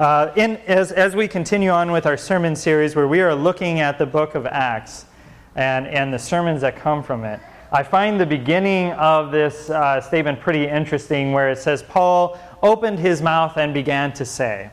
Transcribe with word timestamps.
Uh, 0.00 0.32
in, 0.34 0.56
as, 0.66 0.90
as 0.90 1.14
we 1.14 1.28
continue 1.28 1.70
on 1.70 1.92
with 1.92 2.04
our 2.04 2.16
sermon 2.16 2.56
series, 2.56 2.96
where 2.96 3.06
we 3.06 3.20
are 3.20 3.32
looking 3.32 3.78
at 3.78 3.96
the 3.96 4.04
book 4.04 4.34
of 4.34 4.44
Acts 4.44 5.06
and, 5.54 5.86
and 5.86 6.12
the 6.12 6.18
sermons 6.18 6.62
that 6.62 6.74
come 6.74 7.00
from 7.00 7.22
it, 7.22 7.38
I 7.70 7.84
find 7.84 8.18
the 8.18 8.26
beginning 8.26 8.90
of 8.94 9.30
this 9.30 9.70
uh, 9.70 10.00
statement 10.00 10.40
pretty 10.40 10.66
interesting, 10.66 11.30
where 11.30 11.48
it 11.48 11.58
says, 11.58 11.84
Paul 11.84 12.36
opened 12.60 12.98
his 12.98 13.22
mouth 13.22 13.56
and 13.56 13.72
began 13.72 14.12
to 14.14 14.24
say. 14.24 14.68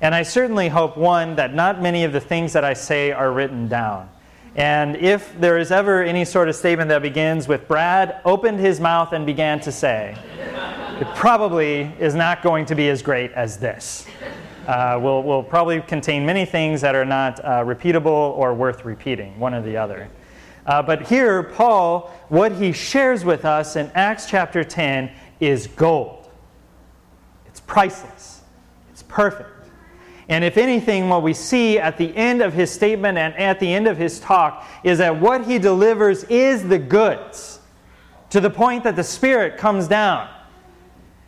And 0.00 0.12
I 0.12 0.24
certainly 0.24 0.68
hope, 0.68 0.96
one, 0.96 1.36
that 1.36 1.54
not 1.54 1.80
many 1.80 2.02
of 2.02 2.12
the 2.12 2.20
things 2.20 2.52
that 2.52 2.64
I 2.64 2.74
say 2.74 3.12
are 3.12 3.32
written 3.32 3.68
down. 3.68 4.10
And 4.56 4.96
if 4.96 5.38
there 5.40 5.56
is 5.56 5.70
ever 5.70 6.02
any 6.02 6.24
sort 6.24 6.48
of 6.48 6.56
statement 6.56 6.88
that 6.88 7.00
begins 7.00 7.46
with 7.46 7.68
Brad 7.68 8.20
opened 8.24 8.58
his 8.58 8.80
mouth 8.80 9.12
and 9.12 9.24
began 9.24 9.60
to 9.60 9.70
say, 9.70 10.16
it 11.00 11.06
probably 11.14 11.92
is 12.00 12.16
not 12.16 12.42
going 12.42 12.66
to 12.66 12.74
be 12.74 12.88
as 12.88 13.02
great 13.02 13.30
as 13.32 13.58
this 13.58 14.04
uh, 14.66 14.98
will, 15.00 15.22
will 15.22 15.42
probably 15.42 15.80
contain 15.80 16.24
many 16.24 16.44
things 16.44 16.80
that 16.80 16.94
are 16.94 17.04
not 17.04 17.44
uh, 17.44 17.64
repeatable 17.64 18.06
or 18.06 18.54
worth 18.54 18.84
repeating, 18.84 19.38
one 19.38 19.54
or 19.54 19.62
the 19.62 19.76
other. 19.76 20.08
Uh, 20.66 20.82
but 20.82 21.06
here, 21.06 21.42
Paul, 21.42 22.10
what 22.28 22.52
he 22.52 22.72
shares 22.72 23.24
with 23.24 23.44
us 23.44 23.76
in 23.76 23.90
Acts 23.94 24.26
chapter 24.26 24.64
10 24.64 25.10
is 25.40 25.66
gold. 25.66 26.30
It's 27.46 27.60
priceless, 27.60 28.42
it's 28.90 29.02
perfect. 29.02 29.50
And 30.28 30.42
if 30.42 30.56
anything, 30.56 31.10
what 31.10 31.22
we 31.22 31.34
see 31.34 31.78
at 31.78 31.98
the 31.98 32.16
end 32.16 32.40
of 32.40 32.54
his 32.54 32.70
statement 32.70 33.18
and 33.18 33.34
at 33.36 33.60
the 33.60 33.72
end 33.72 33.86
of 33.86 33.98
his 33.98 34.18
talk 34.20 34.66
is 34.82 34.96
that 34.98 35.20
what 35.20 35.44
he 35.44 35.58
delivers 35.58 36.24
is 36.24 36.66
the 36.66 36.78
goods 36.78 37.60
to 38.30 38.40
the 38.40 38.48
point 38.48 38.84
that 38.84 38.96
the 38.96 39.04
Spirit 39.04 39.58
comes 39.58 39.86
down 39.86 40.30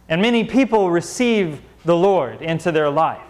and 0.08 0.22
many 0.22 0.44
people 0.44 0.90
receive 0.90 1.60
the 1.86 1.96
Lord 1.96 2.42
into 2.42 2.70
their 2.72 2.90
life. 2.90 3.22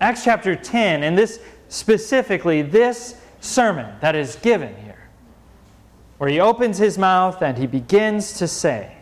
Acts 0.00 0.24
chapter 0.24 0.56
10, 0.56 1.04
and 1.04 1.16
this 1.16 1.38
specifically, 1.68 2.62
this 2.62 3.20
sermon 3.40 3.94
that 4.00 4.16
is 4.16 4.36
given 4.36 4.74
here, 4.82 5.08
where 6.18 6.28
he 6.28 6.40
opens 6.40 6.78
his 6.78 6.98
mouth 6.98 7.40
and 7.42 7.56
he 7.56 7.66
begins 7.66 8.38
to 8.38 8.48
say, 8.48 8.96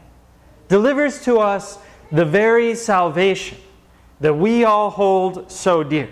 delivers 0.69 1.25
to 1.25 1.39
us 1.39 1.79
the 2.13 2.25
very 2.25 2.75
salvation 2.75 3.57
that 4.21 4.35
we 4.35 4.65
all 4.65 4.91
hold 4.91 5.51
so 5.51 5.83
dear. 5.83 6.11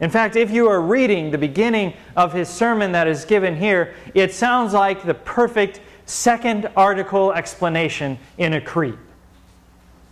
In 0.00 0.10
fact, 0.10 0.36
if 0.36 0.50
you 0.50 0.68
are 0.68 0.80
reading 0.80 1.30
the 1.30 1.38
beginning 1.38 1.94
of 2.14 2.32
his 2.32 2.48
sermon 2.48 2.92
that 2.92 3.08
is 3.08 3.24
given 3.24 3.56
here, 3.56 3.94
it 4.14 4.32
sounds 4.32 4.72
like 4.72 5.04
the 5.04 5.14
perfect 5.14 5.80
second 6.06 6.70
article 6.76 7.32
explanation 7.32 8.18
in 8.36 8.52
a 8.52 8.60
creed. 8.60 8.98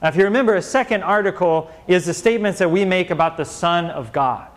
Now, 0.02 0.08
if 0.08 0.16
you 0.16 0.24
remember, 0.24 0.54
a 0.54 0.62
second 0.62 1.02
article 1.02 1.70
is 1.86 2.06
the 2.06 2.14
statements 2.14 2.58
that 2.58 2.70
we 2.70 2.84
make 2.84 3.10
about 3.10 3.36
the 3.36 3.44
Son 3.44 3.86
of 3.86 4.12
God. 4.12 4.48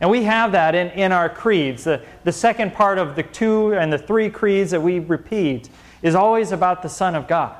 And 0.00 0.10
we 0.10 0.24
have 0.24 0.52
that 0.52 0.74
in, 0.74 0.88
in 0.90 1.12
our 1.12 1.28
creeds. 1.28 1.84
The, 1.84 2.02
the 2.24 2.32
second 2.32 2.74
part 2.74 2.98
of 2.98 3.14
the 3.14 3.22
two 3.22 3.74
and 3.74 3.92
the 3.92 3.98
three 3.98 4.30
creeds 4.30 4.72
that 4.72 4.80
we 4.80 4.98
repeat 4.98 5.68
is 6.02 6.14
always 6.14 6.50
about 6.50 6.82
the 6.82 6.88
Son 6.88 7.14
of 7.14 7.28
God. 7.28 7.56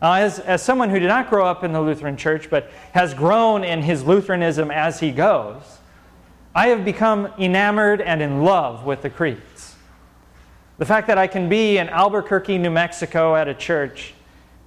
Now, 0.00 0.14
as, 0.14 0.38
as 0.40 0.62
someone 0.62 0.90
who 0.90 0.98
did 0.98 1.08
not 1.08 1.30
grow 1.30 1.46
up 1.46 1.64
in 1.64 1.72
the 1.72 1.80
Lutheran 1.80 2.16
Church 2.16 2.50
but 2.50 2.70
has 2.92 3.14
grown 3.14 3.64
in 3.64 3.82
his 3.82 4.04
Lutheranism 4.04 4.70
as 4.70 5.00
he 5.00 5.10
goes, 5.10 5.62
I 6.54 6.68
have 6.68 6.84
become 6.84 7.32
enamored 7.38 8.00
and 8.00 8.22
in 8.22 8.42
love 8.42 8.84
with 8.84 9.02
the 9.02 9.10
creeds. 9.10 9.74
The 10.78 10.86
fact 10.86 11.06
that 11.06 11.18
I 11.18 11.26
can 11.26 11.48
be 11.48 11.78
in 11.78 11.88
Albuquerque, 11.88 12.58
New 12.58 12.70
Mexico 12.70 13.34
at 13.36 13.48
a 13.48 13.54
church 13.54 14.14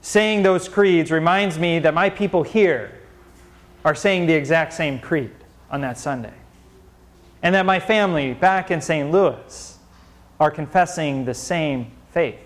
saying 0.02 0.44
those 0.44 0.70
creeds 0.70 1.12
reminds 1.12 1.58
me 1.60 1.80
that 1.80 1.94
my 1.94 2.10
people 2.10 2.44
here 2.44 2.92
are 3.84 3.96
saying 3.96 4.28
the 4.28 4.34
exact 4.34 4.74
same 4.74 5.00
creed 5.00 5.32
on 5.70 5.82
that 5.82 5.98
Sunday. 5.98 6.34
And 7.44 7.54
that 7.56 7.66
my 7.66 7.80
family 7.80 8.34
back 8.34 8.72
in 8.72 8.82
St. 8.82 9.12
Louis 9.12 9.78
are 10.40 10.52
confessing 10.52 11.26
the 11.26 11.34
same 11.34 11.92
faith 12.12 12.40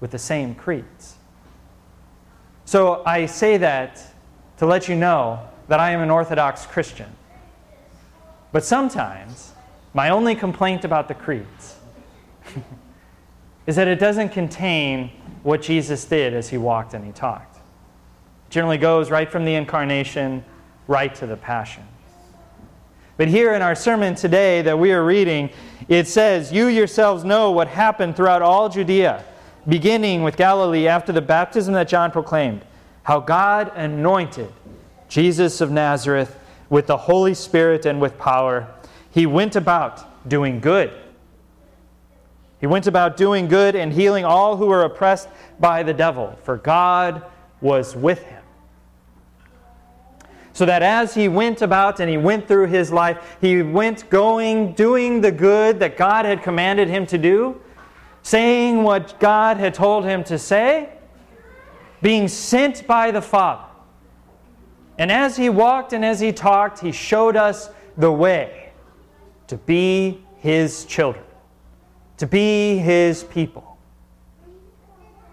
with 0.00 0.10
the 0.10 0.18
same 0.18 0.54
creeds. 0.54 1.16
So 2.64 3.02
I 3.06 3.26
say 3.26 3.56
that 3.56 4.02
to 4.58 4.66
let 4.66 4.88
you 4.88 4.94
know 4.94 5.40
that 5.68 5.80
I 5.80 5.92
am 5.92 6.00
an 6.00 6.10
Orthodox 6.10 6.66
Christian. 6.66 7.10
But 8.52 8.64
sometimes 8.64 9.52
my 9.94 10.10
only 10.10 10.34
complaint 10.34 10.84
about 10.84 11.08
the 11.08 11.14
creeds 11.14 11.76
is 13.68 13.76
that 13.76 13.86
it 13.86 13.98
doesn't 13.98 14.30
contain 14.30 15.10
what 15.42 15.60
Jesus 15.60 16.02
did 16.06 16.32
as 16.32 16.48
he 16.48 16.56
walked 16.56 16.94
and 16.94 17.04
he 17.04 17.12
talked. 17.12 17.56
It 17.56 18.50
generally 18.50 18.78
goes 18.78 19.10
right 19.10 19.30
from 19.30 19.44
the 19.44 19.54
incarnation 19.54 20.42
right 20.86 21.14
to 21.16 21.26
the 21.26 21.36
passion. 21.36 21.82
But 23.18 23.28
here 23.28 23.52
in 23.52 23.60
our 23.60 23.74
sermon 23.74 24.14
today 24.14 24.62
that 24.62 24.78
we 24.78 24.90
are 24.92 25.04
reading, 25.04 25.50
it 25.86 26.08
says, 26.08 26.50
You 26.50 26.68
yourselves 26.68 27.24
know 27.24 27.50
what 27.50 27.68
happened 27.68 28.16
throughout 28.16 28.40
all 28.40 28.70
Judea, 28.70 29.22
beginning 29.68 30.22
with 30.22 30.38
Galilee 30.38 30.88
after 30.88 31.12
the 31.12 31.20
baptism 31.20 31.74
that 31.74 31.88
John 31.88 32.10
proclaimed, 32.10 32.64
how 33.02 33.20
God 33.20 33.70
anointed 33.76 34.50
Jesus 35.10 35.60
of 35.60 35.70
Nazareth 35.70 36.38
with 36.70 36.86
the 36.86 36.96
Holy 36.96 37.34
Spirit 37.34 37.84
and 37.84 38.00
with 38.00 38.16
power. 38.16 38.66
He 39.10 39.26
went 39.26 39.56
about 39.56 40.26
doing 40.26 40.58
good 40.58 40.90
he 42.60 42.66
went 42.66 42.86
about 42.86 43.16
doing 43.16 43.46
good 43.46 43.76
and 43.76 43.92
healing 43.92 44.24
all 44.24 44.56
who 44.56 44.66
were 44.66 44.82
oppressed 44.82 45.28
by 45.60 45.82
the 45.82 45.94
devil, 45.94 46.36
for 46.42 46.56
God 46.56 47.22
was 47.60 47.94
with 47.94 48.22
him. 48.24 48.42
So 50.52 50.66
that 50.66 50.82
as 50.82 51.14
he 51.14 51.28
went 51.28 51.62
about 51.62 52.00
and 52.00 52.10
he 52.10 52.16
went 52.16 52.48
through 52.48 52.66
his 52.66 52.90
life, 52.90 53.36
he 53.40 53.62
went 53.62 54.10
going, 54.10 54.72
doing 54.72 55.20
the 55.20 55.30
good 55.30 55.78
that 55.78 55.96
God 55.96 56.24
had 56.24 56.42
commanded 56.42 56.88
him 56.88 57.06
to 57.06 57.18
do, 57.18 57.60
saying 58.22 58.82
what 58.82 59.20
God 59.20 59.58
had 59.58 59.72
told 59.72 60.04
him 60.04 60.24
to 60.24 60.36
say, 60.36 60.88
being 62.02 62.26
sent 62.26 62.88
by 62.88 63.12
the 63.12 63.22
Father. 63.22 63.64
And 64.98 65.12
as 65.12 65.36
he 65.36 65.48
walked 65.48 65.92
and 65.92 66.04
as 66.04 66.18
he 66.18 66.32
talked, 66.32 66.80
he 66.80 66.90
showed 66.90 67.36
us 67.36 67.70
the 67.96 68.10
way 68.10 68.72
to 69.46 69.56
be 69.56 70.24
his 70.38 70.84
children 70.86 71.24
to 72.18 72.26
be 72.26 72.78
his 72.78 73.24
people. 73.24 73.78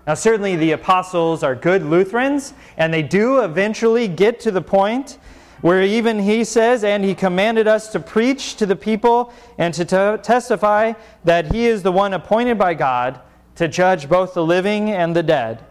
Now, 0.07 0.13
certainly 0.13 0.55
the 0.55 0.71
apostles 0.71 1.41
are 1.41 1.55
good 1.55 1.83
Lutherans, 1.83 2.53
and 2.77 2.93
they 2.93 3.01
do 3.01 3.39
eventually 3.39 4.07
get 4.07 4.39
to 4.41 4.51
the 4.51 4.61
point 4.61 5.17
where 5.61 5.81
even 5.81 6.19
he 6.19 6.43
says, 6.43 6.83
And 6.83 7.03
he 7.03 7.15
commanded 7.15 7.67
us 7.67 7.91
to 7.93 7.99
preach 7.99 8.55
to 8.57 8.67
the 8.67 8.75
people 8.75 9.33
and 9.57 9.73
to 9.73 9.83
t- 9.83 10.21
testify 10.21 10.93
that 11.23 11.51
he 11.51 11.65
is 11.65 11.81
the 11.81 11.91
one 11.91 12.13
appointed 12.13 12.57
by 12.57 12.75
God 12.75 13.19
to 13.55 13.67
judge 13.67 14.07
both 14.07 14.35
the 14.35 14.45
living 14.45 14.91
and 14.91 15.15
the 15.15 15.23
dead. 15.23 15.65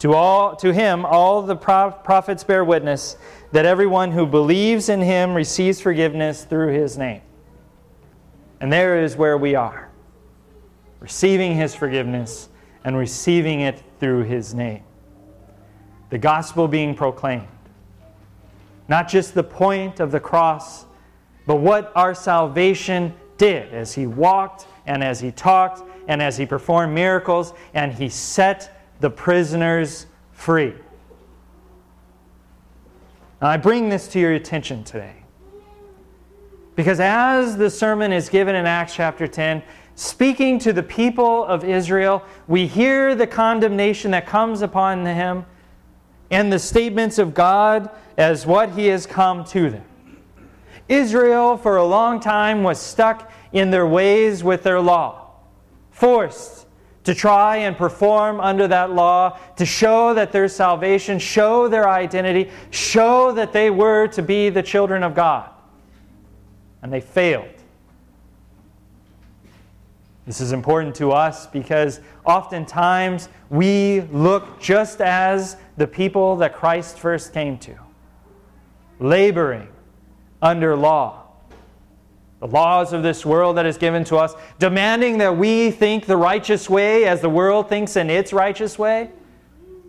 To, 0.00 0.14
all, 0.14 0.54
to 0.56 0.72
him, 0.72 1.04
all 1.04 1.42
the 1.42 1.56
prophets 1.56 2.44
bear 2.44 2.64
witness 2.64 3.16
that 3.50 3.66
everyone 3.66 4.12
who 4.12 4.26
believes 4.26 4.88
in 4.88 5.00
him 5.00 5.34
receives 5.34 5.80
forgiveness 5.80 6.44
through 6.44 6.72
his 6.72 6.96
name. 6.96 7.20
And 8.60 8.72
there 8.72 9.02
is 9.02 9.16
where 9.16 9.36
we 9.36 9.56
are 9.56 9.89
receiving 11.00 11.54
his 11.56 11.74
forgiveness, 11.74 12.48
and 12.84 12.96
receiving 12.96 13.60
it 13.60 13.82
through 13.98 14.24
his 14.24 14.54
name. 14.54 14.82
The 16.10 16.18
gospel 16.18 16.66
being 16.68 16.94
proclaimed. 16.94 17.46
Not 18.88 19.08
just 19.08 19.34
the 19.34 19.44
point 19.44 20.00
of 20.00 20.10
the 20.10 20.20
cross, 20.20 20.86
but 21.46 21.56
what 21.56 21.92
our 21.94 22.14
salvation 22.14 23.14
did 23.38 23.72
as 23.72 23.94
he 23.94 24.06
walked 24.06 24.66
and 24.86 25.02
as 25.04 25.20
he 25.20 25.30
talked 25.30 25.82
and 26.08 26.20
as 26.20 26.36
he 26.36 26.46
performed 26.46 26.94
miracles 26.94 27.54
and 27.74 27.92
he 27.92 28.08
set 28.08 28.84
the 29.00 29.10
prisoners 29.10 30.06
free. 30.32 30.74
Now, 33.40 33.48
I 33.48 33.56
bring 33.56 33.88
this 33.88 34.08
to 34.08 34.18
your 34.18 34.32
attention 34.32 34.84
today. 34.84 35.14
Because 36.76 37.00
as 37.00 37.56
the 37.56 37.70
sermon 37.70 38.12
is 38.12 38.28
given 38.28 38.54
in 38.54 38.66
Acts 38.66 38.94
chapter 38.94 39.26
10, 39.26 39.62
speaking 40.00 40.58
to 40.58 40.72
the 40.72 40.82
people 40.82 41.44
of 41.44 41.62
Israel, 41.62 42.24
we 42.48 42.66
hear 42.66 43.14
the 43.14 43.26
condemnation 43.26 44.12
that 44.12 44.26
comes 44.26 44.62
upon 44.62 45.04
him 45.04 45.44
and 46.30 46.50
the 46.50 46.58
statements 46.58 47.18
of 47.18 47.34
God 47.34 47.90
as 48.16 48.46
what 48.46 48.70
he 48.70 48.86
has 48.86 49.04
come 49.04 49.44
to 49.44 49.68
them. 49.68 49.84
Israel, 50.88 51.58
for 51.58 51.76
a 51.76 51.84
long 51.84 52.18
time, 52.18 52.62
was 52.62 52.80
stuck 52.80 53.30
in 53.52 53.70
their 53.70 53.86
ways 53.86 54.42
with 54.42 54.62
their 54.62 54.80
law, 54.80 55.32
forced 55.90 56.66
to 57.04 57.14
try 57.14 57.58
and 57.58 57.76
perform 57.76 58.40
under 58.40 58.66
that 58.68 58.92
law 58.92 59.38
to 59.56 59.66
show 59.66 60.14
that 60.14 60.32
their 60.32 60.48
salvation, 60.48 61.18
show 61.18 61.68
their 61.68 61.86
identity, 61.86 62.50
show 62.70 63.32
that 63.32 63.52
they 63.52 63.68
were 63.68 64.06
to 64.06 64.22
be 64.22 64.48
the 64.48 64.62
children 64.62 65.02
of 65.02 65.14
God. 65.14 65.50
And 66.80 66.90
they 66.90 67.02
failed. 67.02 67.59
This 70.26 70.40
is 70.40 70.52
important 70.52 70.94
to 70.96 71.12
us 71.12 71.46
because 71.46 72.00
oftentimes 72.24 73.28
we 73.48 74.02
look 74.12 74.60
just 74.60 75.00
as 75.00 75.56
the 75.76 75.86
people 75.86 76.36
that 76.36 76.54
Christ 76.54 76.98
first 76.98 77.32
came 77.32 77.58
to, 77.58 77.74
laboring 78.98 79.68
under 80.42 80.76
law. 80.76 81.22
The 82.40 82.46
laws 82.46 82.92
of 82.92 83.02
this 83.02 83.26
world 83.26 83.56
that 83.58 83.66
is 83.66 83.76
given 83.76 84.04
to 84.04 84.16
us, 84.16 84.34
demanding 84.58 85.18
that 85.18 85.36
we 85.36 85.70
think 85.70 86.06
the 86.06 86.16
righteous 86.16 86.70
way 86.70 87.04
as 87.04 87.20
the 87.20 87.28
world 87.28 87.68
thinks 87.68 87.96
in 87.96 88.08
its 88.08 88.32
righteous 88.32 88.78
way, 88.78 89.10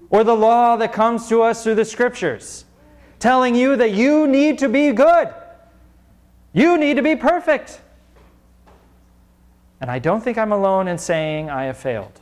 or 0.10 0.25
the 0.25 0.36
law 0.36 0.75
that 0.75 0.92
comes 0.92 1.30
to 1.30 1.42
us 1.42 1.63
through 1.63 1.75
the 1.75 1.86
scriptures, 1.86 2.66
telling 3.19 3.56
you 3.56 3.78
that 3.78 3.92
you 3.92 4.28
need 4.28 4.57
to 4.60 4.68
be 4.68 4.92
good, 4.92 5.30
you 6.51 6.78
need 6.78 6.98
to 6.98 7.04
be 7.04 7.16
perfect. 7.16 7.80
And 9.81 9.89
I 9.89 9.98
don't 10.00 10.24
think 10.24 10.38
I'm 10.38 10.51
alone 10.51 10.88
in 10.88 10.98
saying 10.98 11.50
I 11.50 11.66
have 11.66 11.78
failed. 11.78 12.22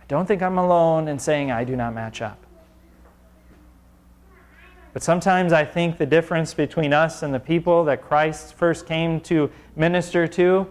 I 0.00 0.04
don't 0.08 0.26
think 0.26 0.42
I'm 0.42 0.58
alone 0.58 1.06
in 1.06 1.18
saying 1.18 1.50
I 1.50 1.64
do 1.64 1.76
not 1.76 1.94
match 1.94 2.22
up. 2.22 2.38
But 4.92 5.02
sometimes 5.02 5.52
I 5.52 5.64
think 5.64 5.98
the 5.98 6.06
difference 6.06 6.54
between 6.54 6.92
us 6.92 7.22
and 7.22 7.32
the 7.32 7.38
people 7.38 7.84
that 7.84 8.02
Christ 8.02 8.54
first 8.54 8.86
came 8.86 9.20
to 9.20 9.50
minister 9.76 10.26
to 10.28 10.66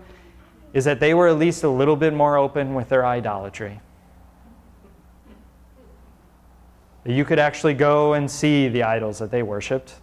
is 0.74 0.83
that 0.86 1.00
they 1.00 1.13
were 1.13 1.27
at 1.27 1.38
least 1.38 1.63
a 1.63 1.69
little 1.69 1.95
bit 1.95 2.13
more 2.13 2.36
open 2.36 2.74
with 2.74 2.89
their 2.89 3.06
idolatry. 3.06 3.80
You 7.06 7.24
could 7.25 7.39
actually 7.39 7.75
go 7.75 8.13
and 8.13 8.30
see 8.30 8.68
the 8.68 8.83
idols 8.83 9.19
that 9.19 9.31
they 9.31 9.41
worshiped. 9.41 9.95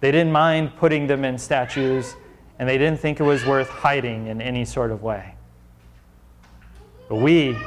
They 0.00 0.12
didn't 0.12 0.32
mind 0.32 0.76
putting 0.76 1.06
them 1.06 1.24
in 1.24 1.38
statues, 1.38 2.14
and 2.62 2.68
they 2.68 2.78
didn't 2.78 3.00
think 3.00 3.18
it 3.18 3.24
was 3.24 3.44
worth 3.44 3.68
hiding 3.68 4.28
in 4.28 4.40
any 4.40 4.64
sort 4.64 4.92
of 4.92 5.02
way. 5.02 5.34
But 7.08 7.16
we, 7.16 7.58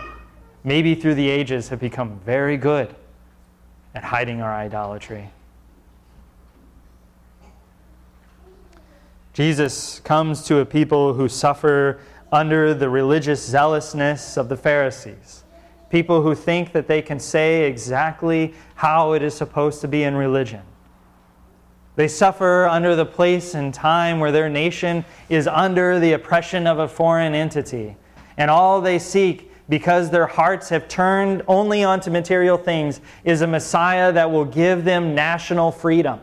maybe 0.63 0.95
through 0.95 1.15
the 1.15 1.29
ages, 1.29 1.67
have 1.67 1.81
become 1.81 2.17
very 2.25 2.55
good 2.55 2.95
at 3.93 4.05
hiding 4.05 4.41
our 4.41 4.55
idolatry. 4.55 5.31
Jesus 9.33 9.99
comes 9.99 10.43
to 10.43 10.59
a 10.59 10.65
people 10.65 11.13
who 11.13 11.27
suffer 11.27 11.99
under 12.31 12.73
the 12.73 12.87
religious 12.87 13.45
zealousness 13.45 14.37
of 14.37 14.47
the 14.47 14.55
Pharisees. 14.55 15.43
People 15.89 16.21
who 16.21 16.33
think 16.33 16.71
that 16.71 16.87
they 16.87 17.01
can 17.01 17.19
say 17.19 17.67
exactly 17.67 18.53
how 18.75 19.11
it 19.11 19.21
is 19.21 19.33
supposed 19.33 19.81
to 19.81 19.89
be 19.89 20.03
in 20.03 20.15
religion. 20.15 20.61
They 21.95 22.07
suffer 22.07 22.67
under 22.67 22.95
the 22.95 23.05
place 23.05 23.53
and 23.53 23.73
time 23.73 24.19
where 24.19 24.31
their 24.31 24.49
nation 24.49 25.05
is 25.29 25.47
under 25.47 25.99
the 25.99 26.13
oppression 26.13 26.67
of 26.67 26.79
a 26.79 26.87
foreign 26.87 27.33
entity. 27.33 27.95
And 28.37 28.51
all 28.51 28.81
they 28.81 28.99
seek, 28.99 29.51
because 29.69 30.09
their 30.09 30.27
hearts 30.27 30.69
have 30.69 30.87
turned 30.87 31.41
only 31.47 31.83
onto 31.83 32.11
material 32.11 32.57
things, 32.57 32.99
is 33.23 33.41
a 33.41 33.47
Messiah 33.47 34.11
that 34.11 34.29
will 34.29 34.45
give 34.45 34.83
them 34.83 35.15
national 35.15 35.71
freedom. 35.71 36.19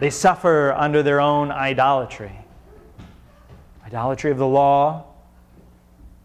They 0.00 0.10
suffer 0.10 0.72
under 0.72 1.02
their 1.02 1.20
own 1.20 1.50
idolatry 1.50 2.32
idolatry 3.90 4.30
of 4.30 4.38
the 4.38 4.46
law, 4.46 5.04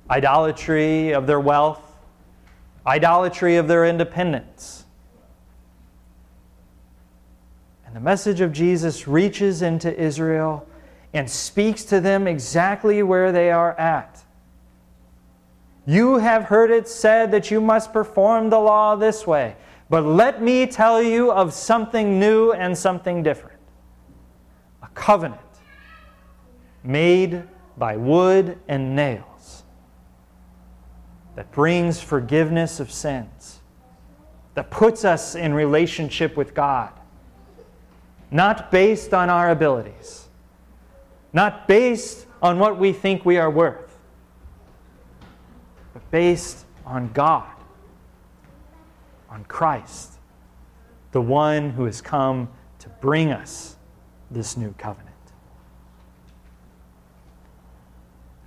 idolatry 0.10 1.14
of 1.14 1.26
their 1.26 1.40
wealth, 1.40 1.82
idolatry 2.86 3.58
of 3.58 3.68
their 3.68 3.86
independence. 3.86 4.86
And 7.85 7.85
the 7.96 8.02
message 8.02 8.42
of 8.42 8.52
Jesus 8.52 9.08
reaches 9.08 9.62
into 9.62 9.98
Israel 9.98 10.68
and 11.14 11.30
speaks 11.30 11.86
to 11.86 12.02
them 12.02 12.28
exactly 12.28 13.02
where 13.02 13.32
they 13.32 13.52
are 13.52 13.72
at. 13.80 14.22
You 15.88 16.18
have 16.18 16.44
heard 16.44 16.72
it 16.72 16.90
said 16.90 17.32
that 17.32 17.50
you 17.50 17.62
must 17.62 17.94
perform 17.94 18.50
the 18.50 18.60
law 18.60 18.98
this 18.98 19.26
way, 19.26 19.56
but 19.90 20.04
let 20.04 20.42
me 20.42 20.68
tell 20.68 21.02
you 21.02 21.32
of 21.32 21.54
something 21.54 22.20
new 22.20 22.52
and 22.52 22.78
something 22.78 23.24
different 23.24 23.62
a 24.84 24.88
covenant 24.90 25.40
made 26.84 27.44
by 27.78 27.96
wood 27.96 28.60
and 28.68 28.94
nails 28.94 29.64
that 31.38 31.50
brings 31.54 32.02
forgiveness 32.02 32.82
of 32.82 32.92
sins, 32.92 33.62
that 34.54 34.70
puts 34.70 35.06
us 35.06 35.34
in 35.34 35.54
relationship 35.54 36.36
with 36.36 36.54
God, 36.54 36.92
not 38.32 38.72
based 38.72 39.14
on 39.14 39.30
our 39.30 39.52
abilities, 39.52 40.28
not 41.34 41.68
based 41.68 42.26
on 42.42 42.60
what 42.60 42.78
we 42.78 42.92
think 42.94 43.26
we 43.26 43.38
are 43.38 43.50
worth, 43.50 43.98
but 45.94 46.10
based 46.12 46.66
on 46.86 47.12
God, 47.14 47.50
on 49.30 49.44
Christ, 49.46 50.14
the 51.12 51.22
one 51.22 51.72
who 51.72 51.86
has 51.86 52.02
come 52.02 52.50
to 52.80 52.90
bring 52.90 53.32
us 53.32 53.78
this 54.30 54.58
new 54.58 54.74
covenant. 54.78 55.10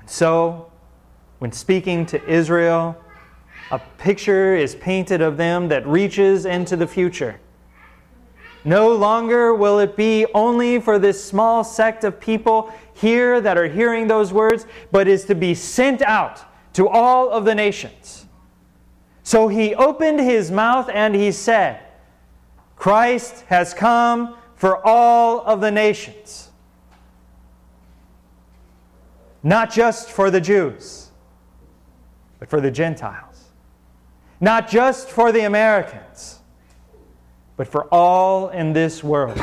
And 0.01 0.09
so, 0.09 0.71
when 1.39 1.53
speaking 1.53 2.05
to 2.07 2.25
Israel, 2.29 2.97
a 3.71 3.79
picture 3.99 4.57
is 4.57 4.75
painted 4.75 5.21
of 5.21 5.37
them 5.37 5.69
that 5.69 5.87
reaches 5.87 6.47
into 6.47 6.77
the 6.77 6.87
future. 6.87 7.41
No 8.65 8.95
longer 8.95 9.55
will 9.55 9.79
it 9.79 9.97
be 9.97 10.27
only 10.35 10.81
for 10.81 10.99
this 10.99 11.23
small 11.23 11.65
sect 11.65 12.05
of 12.05 12.21
people 12.21 12.73
here 12.95 13.41
that 13.41 13.57
are 13.57 13.69
hearing 13.69 14.09
those 14.09 14.33
words, 14.33 14.67
but 14.91 15.09
is 15.09 15.25
to 15.27 15.35
be 15.35 15.55
sent 15.55 16.03
out 16.03 16.45
to 16.75 16.89
all 16.89 17.31
of 17.31 17.45
the 17.45 17.55
nations. 17.55 18.27
So 19.23 19.49
he 19.49 19.75
opened 19.75 20.21
his 20.21 20.51
mouth 20.51 20.91
and 20.93 21.15
he 21.15 21.33
said, 21.33 21.81
Christ 22.77 23.45
has 23.49 23.75
come 23.75 24.37
for 24.55 24.85
all 24.87 25.41
of 25.43 25.61
the 25.61 25.71
nations, 25.71 26.51
not 29.43 29.71
just 29.71 30.11
for 30.11 30.31
the 30.31 30.41
Jews 30.41 31.09
but 32.39 32.49
for 32.49 32.61
the 32.61 32.71
Gentiles. 32.71 33.51
Not 34.41 34.69
just 34.69 35.09
for 35.09 35.33
the 35.33 35.41
Americans, 35.41 36.38
but 37.59 37.67
for 37.67 37.85
all 37.93 38.49
in 38.49 38.73
this 38.73 39.05
world. 39.05 39.39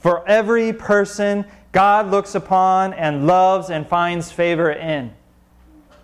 For 0.00 0.26
every 0.26 0.72
person 0.72 1.44
God 1.70 2.10
looks 2.10 2.34
upon 2.34 2.94
and 2.94 3.26
loves 3.26 3.68
and 3.68 3.86
finds 3.86 4.32
favor 4.32 4.72
in 4.72 5.12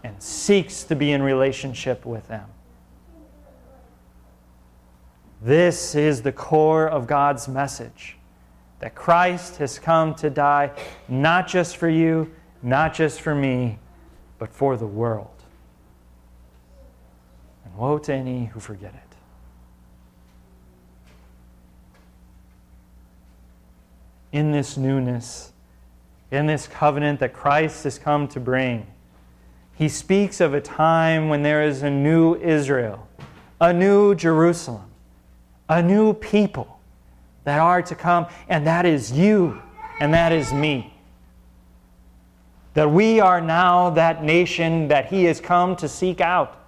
and 0.05 0.23
seeks 0.23 0.85
to 0.85 0.95
be 0.95 1.11
in 1.11 1.23
relationship 1.23 2.05
with 2.05 2.29
them. 2.29 2.49
This 5.41 5.95
is 5.95 6.21
the 6.21 6.33
core 6.33 6.87
of 6.87 7.07
God's 7.07 7.49
message 7.49 8.19
that 8.81 8.95
Christ 8.95 9.57
has 9.57 9.79
come 9.79 10.15
to 10.17 10.29
die 10.29 10.73
not 11.09 11.49
just 11.49 11.79
for 11.79 11.89
you, 11.89 12.31
not 12.63 12.93
just 12.93 13.23
for 13.23 13.35
me, 13.35 13.79
but 14.39 14.53
for 14.53 14.77
the 14.77 14.87
world. 14.87 15.29
And 17.65 17.75
woe 17.75 17.99
to 18.01 18.13
any 18.13 18.47
who 18.47 18.61
forget 18.61 18.93
it. 18.93 19.12
In 24.33 24.51
this 24.51 24.77
newness, 24.77 25.53
in 26.31 26.47
this 26.47 26.67
covenant 26.67 27.21
that 27.21 27.33
Christ 27.33 27.85
has 27.85 27.99
come 27.99 28.27
to 28.29 28.41
bring, 28.41 28.87
he 29.75 29.89
speaks 29.89 30.41
of 30.41 30.55
a 30.55 30.61
time 30.61 31.29
when 31.29 31.43
there 31.43 31.63
is 31.63 31.83
a 31.83 31.91
new 31.91 32.35
Israel, 32.37 33.07
a 33.61 33.73
new 33.73 34.15
Jerusalem, 34.15 34.91
a 35.69 35.83
new 35.83 36.15
people 36.15 36.81
that 37.45 37.59
are 37.59 37.83
to 37.83 37.95
come, 37.95 38.27
and 38.49 38.67
that 38.67 38.87
is 38.87 39.13
you, 39.13 39.61
and 40.01 40.15
that 40.15 40.33
is 40.33 40.53
me. 40.53 40.95
That 42.75 42.91
we 42.91 43.21
are 43.21 43.41
now 43.41 43.91
that 43.91 44.25
nation 44.25 44.89
that 44.89 45.07
he 45.07 45.25
has 45.25 45.41
come 45.41 45.77
to 45.77 45.89
seek 45.89 46.21
out 46.21 46.59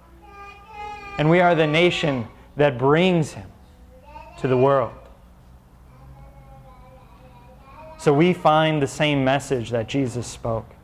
and 1.17 1.29
we 1.29 1.39
are 1.39 1.55
the 1.55 1.67
nation 1.67 2.27
that 2.57 2.77
brings 2.77 3.31
him 3.33 3.47
to 4.39 4.47
the 4.47 4.57
world. 4.57 4.93
So 8.05 8.13
we 8.13 8.33
find 8.33 8.83
the 8.83 8.87
same 8.87 9.25
message 9.25 9.71
that 9.71 9.87
Jesus 9.87 10.27
spoke, 10.27 10.75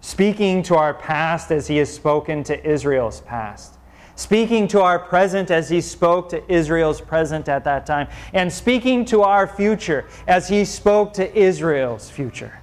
speaking 0.00 0.62
to 0.62 0.76
our 0.76 0.94
past 0.94 1.50
as 1.50 1.66
he 1.66 1.78
has 1.78 1.92
spoken 1.92 2.44
to 2.44 2.64
Israel's 2.64 3.22
past, 3.22 3.76
speaking 4.14 4.68
to 4.68 4.82
our 4.82 5.00
present 5.00 5.50
as 5.50 5.68
he 5.68 5.80
spoke 5.80 6.28
to 6.28 6.40
Israel's 6.48 7.00
present 7.00 7.48
at 7.48 7.64
that 7.64 7.86
time, 7.86 8.06
and 8.32 8.52
speaking 8.52 9.04
to 9.06 9.22
our 9.22 9.48
future 9.48 10.04
as 10.28 10.48
he 10.48 10.64
spoke 10.64 11.12
to 11.14 11.36
Israel's 11.36 12.08
future. 12.08 12.62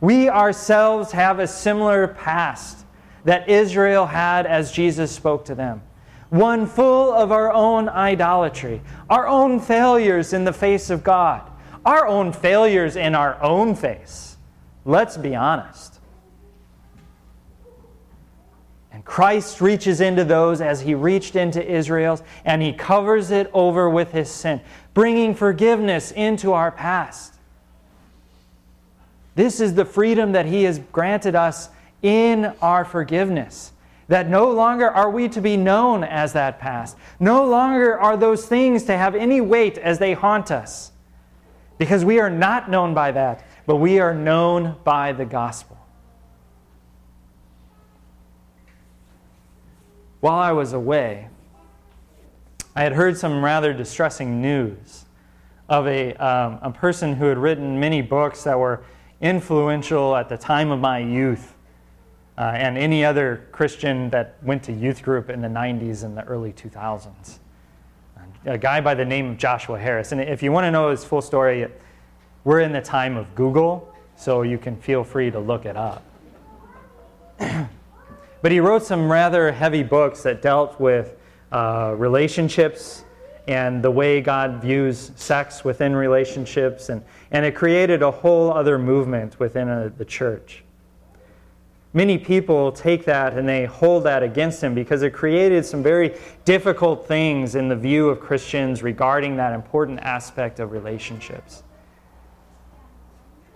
We 0.00 0.30
ourselves 0.30 1.12
have 1.12 1.40
a 1.40 1.46
similar 1.46 2.08
past 2.08 2.86
that 3.26 3.50
Israel 3.50 4.06
had 4.06 4.46
as 4.46 4.72
Jesus 4.72 5.12
spoke 5.12 5.44
to 5.44 5.54
them. 5.54 5.82
One 6.30 6.64
full 6.64 7.12
of 7.12 7.32
our 7.32 7.52
own 7.52 7.90
idolatry, 7.90 8.80
our 9.10 9.28
own 9.28 9.60
failures 9.60 10.32
in 10.32 10.46
the 10.46 10.54
face 10.54 10.88
of 10.88 11.04
God, 11.04 11.51
our 11.84 12.06
own 12.06 12.32
failures 12.32 12.96
in 12.96 13.14
our 13.14 13.42
own 13.42 13.74
face. 13.74 14.36
Let's 14.84 15.16
be 15.16 15.34
honest. 15.34 16.00
And 18.92 19.04
Christ 19.04 19.60
reaches 19.60 20.00
into 20.00 20.24
those 20.24 20.60
as 20.60 20.82
he 20.82 20.94
reached 20.94 21.34
into 21.34 21.64
Israel's, 21.64 22.22
and 22.44 22.60
he 22.60 22.72
covers 22.72 23.30
it 23.30 23.50
over 23.52 23.88
with 23.88 24.12
his 24.12 24.30
sin, 24.30 24.60
bringing 24.92 25.34
forgiveness 25.34 26.12
into 26.12 26.52
our 26.52 26.70
past. 26.70 27.34
This 29.34 29.60
is 29.60 29.74
the 29.74 29.84
freedom 29.84 30.32
that 30.32 30.46
he 30.46 30.64
has 30.64 30.78
granted 30.78 31.34
us 31.34 31.70
in 32.02 32.52
our 32.60 32.84
forgiveness. 32.84 33.72
That 34.08 34.28
no 34.28 34.50
longer 34.50 34.90
are 34.90 35.10
we 35.10 35.28
to 35.30 35.40
be 35.40 35.56
known 35.56 36.04
as 36.04 36.34
that 36.34 36.58
past. 36.58 36.96
No 37.18 37.46
longer 37.46 37.98
are 37.98 38.16
those 38.16 38.46
things 38.46 38.84
to 38.84 38.96
have 38.96 39.14
any 39.14 39.40
weight 39.40 39.78
as 39.78 39.98
they 39.98 40.12
haunt 40.12 40.50
us. 40.50 40.91
Because 41.82 42.04
we 42.04 42.20
are 42.20 42.30
not 42.30 42.70
known 42.70 42.94
by 42.94 43.10
that, 43.10 43.44
but 43.66 43.74
we 43.74 43.98
are 43.98 44.14
known 44.14 44.76
by 44.84 45.10
the 45.10 45.24
gospel. 45.24 45.76
While 50.20 50.38
I 50.38 50.52
was 50.52 50.74
away, 50.74 51.26
I 52.76 52.84
had 52.84 52.92
heard 52.92 53.18
some 53.18 53.44
rather 53.44 53.72
distressing 53.72 54.40
news 54.40 55.06
of 55.68 55.88
a, 55.88 56.14
um, 56.24 56.60
a 56.62 56.70
person 56.70 57.16
who 57.16 57.24
had 57.24 57.36
written 57.36 57.80
many 57.80 58.00
books 58.00 58.44
that 58.44 58.56
were 58.56 58.84
influential 59.20 60.14
at 60.14 60.28
the 60.28 60.38
time 60.38 60.70
of 60.70 60.78
my 60.78 61.00
youth 61.00 61.56
uh, 62.38 62.42
and 62.42 62.78
any 62.78 63.04
other 63.04 63.48
Christian 63.50 64.08
that 64.10 64.36
went 64.40 64.62
to 64.62 64.72
youth 64.72 65.02
group 65.02 65.28
in 65.28 65.40
the 65.40 65.48
90s 65.48 66.04
and 66.04 66.16
the 66.16 66.22
early 66.26 66.52
2000s. 66.52 67.40
A 68.44 68.58
guy 68.58 68.80
by 68.80 68.94
the 68.94 69.04
name 69.04 69.30
of 69.30 69.36
Joshua 69.36 69.78
Harris. 69.78 70.10
And 70.10 70.20
if 70.20 70.42
you 70.42 70.50
want 70.50 70.64
to 70.64 70.70
know 70.72 70.90
his 70.90 71.04
full 71.04 71.22
story, 71.22 71.68
we're 72.42 72.60
in 72.60 72.72
the 72.72 72.80
time 72.80 73.16
of 73.16 73.32
Google, 73.36 73.94
so 74.16 74.42
you 74.42 74.58
can 74.58 74.76
feel 74.76 75.04
free 75.04 75.30
to 75.30 75.38
look 75.38 75.64
it 75.64 75.76
up. 75.76 76.02
but 77.38 78.50
he 78.50 78.58
wrote 78.58 78.82
some 78.82 79.10
rather 79.10 79.52
heavy 79.52 79.84
books 79.84 80.24
that 80.24 80.42
dealt 80.42 80.80
with 80.80 81.16
uh, 81.52 81.94
relationships 81.96 83.04
and 83.46 83.82
the 83.82 83.90
way 83.90 84.20
God 84.20 84.60
views 84.60 85.12
sex 85.14 85.64
within 85.64 85.94
relationships, 85.94 86.88
and, 86.88 87.02
and 87.30 87.44
it 87.44 87.54
created 87.54 88.02
a 88.02 88.10
whole 88.10 88.52
other 88.52 88.78
movement 88.78 89.38
within 89.38 89.68
a, 89.68 89.86
uh, 89.86 89.90
the 89.96 90.04
church 90.04 90.64
many 91.92 92.18
people 92.18 92.72
take 92.72 93.04
that 93.04 93.36
and 93.36 93.48
they 93.48 93.64
hold 93.64 94.04
that 94.04 94.22
against 94.22 94.62
him 94.62 94.74
because 94.74 95.02
it 95.02 95.12
created 95.12 95.64
some 95.64 95.82
very 95.82 96.16
difficult 96.44 97.06
things 97.06 97.54
in 97.54 97.68
the 97.68 97.76
view 97.76 98.08
of 98.08 98.20
Christians 98.20 98.82
regarding 98.82 99.36
that 99.36 99.52
important 99.52 100.00
aspect 100.00 100.60
of 100.60 100.72
relationships. 100.72 101.62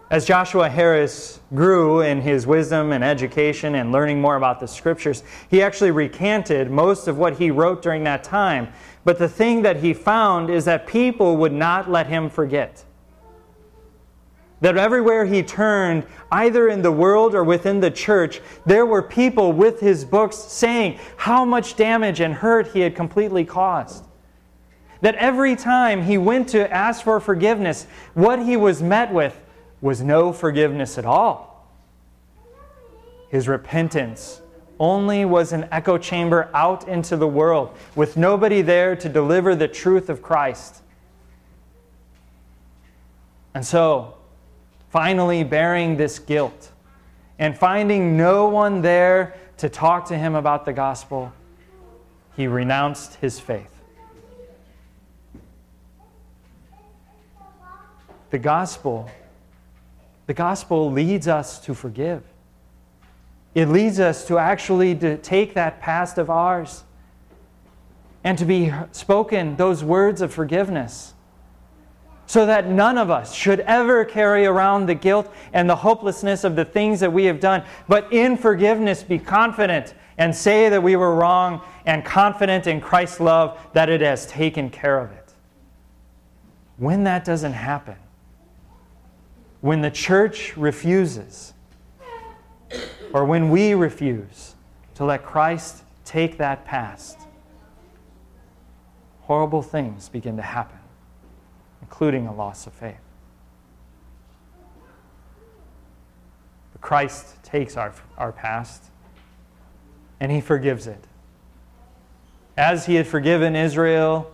As 0.08 0.24
Joshua 0.24 0.68
Harris 0.68 1.40
grew 1.52 2.00
in 2.00 2.20
his 2.20 2.46
wisdom 2.46 2.92
and 2.92 3.02
education 3.02 3.74
and 3.74 3.90
learning 3.90 4.20
more 4.20 4.36
about 4.36 4.60
the 4.60 4.68
scriptures, 4.68 5.24
he 5.50 5.60
actually 5.60 5.90
recanted 5.90 6.70
most 6.70 7.08
of 7.08 7.18
what 7.18 7.38
he 7.38 7.50
wrote 7.50 7.82
during 7.82 8.04
that 8.04 8.22
time. 8.22 8.68
But 9.04 9.18
the 9.18 9.28
thing 9.28 9.62
that 9.62 9.78
he 9.78 9.92
found 9.92 10.48
is 10.48 10.64
that 10.66 10.86
people 10.86 11.36
would 11.38 11.52
not 11.52 11.90
let 11.90 12.06
him 12.06 12.30
forget. 12.30 12.85
That 14.66 14.76
everywhere 14.76 15.24
he 15.24 15.44
turned, 15.44 16.04
either 16.32 16.66
in 16.66 16.82
the 16.82 16.90
world 16.90 17.36
or 17.36 17.44
within 17.44 17.78
the 17.78 17.88
church, 17.88 18.40
there 18.64 18.84
were 18.84 19.00
people 19.00 19.52
with 19.52 19.78
his 19.78 20.04
books 20.04 20.34
saying 20.34 20.98
how 21.16 21.44
much 21.44 21.76
damage 21.76 22.18
and 22.18 22.34
hurt 22.34 22.72
he 22.72 22.80
had 22.80 22.96
completely 22.96 23.44
caused. 23.44 24.02
That 25.02 25.14
every 25.14 25.54
time 25.54 26.02
he 26.02 26.18
went 26.18 26.48
to 26.48 26.68
ask 26.68 27.04
for 27.04 27.20
forgiveness, 27.20 27.86
what 28.14 28.44
he 28.44 28.56
was 28.56 28.82
met 28.82 29.12
with 29.12 29.40
was 29.80 30.02
no 30.02 30.32
forgiveness 30.32 30.98
at 30.98 31.04
all. 31.04 31.70
His 33.28 33.46
repentance 33.46 34.40
only 34.80 35.24
was 35.24 35.52
an 35.52 35.68
echo 35.70 35.96
chamber 35.96 36.50
out 36.52 36.88
into 36.88 37.16
the 37.16 37.28
world 37.28 37.70
with 37.94 38.16
nobody 38.16 38.62
there 38.62 38.96
to 38.96 39.08
deliver 39.08 39.54
the 39.54 39.68
truth 39.68 40.10
of 40.10 40.22
Christ. 40.22 40.82
And 43.54 43.64
so, 43.64 44.15
finally 44.96 45.44
bearing 45.44 45.98
this 45.98 46.18
guilt 46.18 46.72
and 47.38 47.54
finding 47.54 48.16
no 48.16 48.48
one 48.48 48.80
there 48.80 49.34
to 49.58 49.68
talk 49.68 50.06
to 50.06 50.16
him 50.16 50.34
about 50.34 50.64
the 50.64 50.72
gospel, 50.72 51.30
he 52.34 52.46
renounced 52.46 53.16
his 53.16 53.38
faith. 53.38 53.78
The 58.30 58.38
gospel, 58.38 59.10
the 60.26 60.32
gospel 60.32 60.90
leads 60.90 61.28
us 61.28 61.60
to 61.66 61.74
forgive. 61.74 62.22
It 63.54 63.68
leads 63.68 64.00
us 64.00 64.26
to 64.28 64.38
actually 64.38 64.94
to 64.94 65.18
take 65.18 65.52
that 65.52 65.78
past 65.78 66.16
of 66.16 66.30
ours 66.30 66.84
and 68.24 68.38
to 68.38 68.46
be 68.46 68.72
spoken 68.92 69.56
those 69.56 69.84
words 69.84 70.22
of 70.22 70.32
forgiveness 70.32 71.12
so 72.26 72.44
that 72.44 72.68
none 72.68 72.98
of 72.98 73.10
us 73.10 73.32
should 73.32 73.60
ever 73.60 74.04
carry 74.04 74.46
around 74.46 74.86
the 74.86 74.94
guilt 74.94 75.32
and 75.52 75.70
the 75.70 75.76
hopelessness 75.76 76.42
of 76.44 76.56
the 76.56 76.64
things 76.64 77.00
that 77.00 77.12
we 77.12 77.24
have 77.24 77.40
done, 77.40 77.62
but 77.88 78.12
in 78.12 78.36
forgiveness 78.36 79.02
be 79.02 79.18
confident 79.18 79.94
and 80.18 80.34
say 80.34 80.68
that 80.68 80.82
we 80.82 80.96
were 80.96 81.14
wrong 81.14 81.62
and 81.84 82.04
confident 82.04 82.66
in 82.66 82.80
Christ's 82.80 83.20
love 83.20 83.58
that 83.74 83.88
it 83.88 84.00
has 84.00 84.26
taken 84.26 84.70
care 84.70 84.98
of 84.98 85.12
it. 85.12 85.34
When 86.78 87.04
that 87.04 87.24
doesn't 87.24 87.52
happen, 87.52 87.96
when 89.60 89.80
the 89.80 89.90
church 89.90 90.56
refuses, 90.56 91.54
or 93.12 93.24
when 93.24 93.50
we 93.50 93.72
refuse 93.74 94.54
to 94.94 95.04
let 95.04 95.24
Christ 95.24 95.84
take 96.04 96.38
that 96.38 96.64
past, 96.64 97.18
horrible 99.22 99.62
things 99.62 100.08
begin 100.08 100.36
to 100.36 100.42
happen 100.42 100.78
including 101.82 102.26
a 102.26 102.34
loss 102.34 102.66
of 102.66 102.72
faith. 102.72 102.96
But 106.72 106.80
Christ 106.80 107.42
takes 107.42 107.76
our, 107.76 107.94
our 108.18 108.32
past 108.32 108.84
and 110.20 110.32
he 110.32 110.40
forgives 110.40 110.86
it. 110.86 111.04
As 112.56 112.86
he 112.86 112.94
had 112.94 113.06
forgiven 113.06 113.54
Israel, 113.54 114.30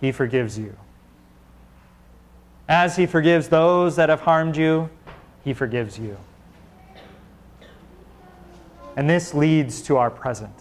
he 0.00 0.12
forgives 0.12 0.58
you. 0.58 0.76
As 2.68 2.96
he 2.96 3.06
forgives 3.06 3.48
those 3.48 3.96
that 3.96 4.08
have 4.08 4.20
harmed 4.20 4.56
you, 4.56 4.88
he 5.44 5.52
forgives 5.52 5.98
you. 5.98 6.16
And 8.96 9.08
this 9.08 9.34
leads 9.34 9.82
to 9.82 9.96
our 9.96 10.10
present. 10.10 10.54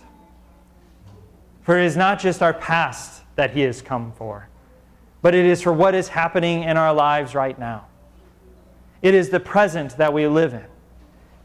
For 1.61 1.77
it 1.77 1.85
is 1.85 1.95
not 1.95 2.19
just 2.19 2.41
our 2.41 2.53
past 2.53 3.23
that 3.35 3.51
he 3.51 3.61
has 3.61 3.81
come 3.81 4.11
for 4.13 4.49
but 5.21 5.35
it 5.35 5.45
is 5.45 5.61
for 5.61 5.73
what 5.73 5.95
is 5.95 6.07
happening 6.07 6.63
in 6.63 6.77
our 6.77 6.93
lives 6.93 7.35
right 7.35 7.57
now. 7.57 7.85
It 9.01 9.13
is 9.13 9.29
the 9.29 9.39
present 9.39 9.97
that 9.97 10.13
we 10.13 10.27
live 10.27 10.53
in. 10.53 10.65